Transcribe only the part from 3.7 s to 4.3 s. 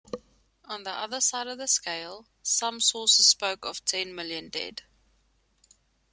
ten